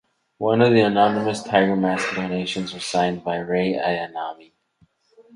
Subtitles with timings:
[0.39, 4.51] One of the anonymous "Tiger Mask" donations was signed 'Rei Ayanami'.